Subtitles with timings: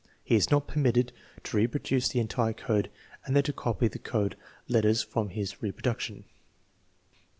[0.23, 1.13] He is not permitted
[1.43, 2.89] to reproduce the entire code
[3.23, 4.35] and then to copy the code
[4.67, 6.23] let ters from his reproduction.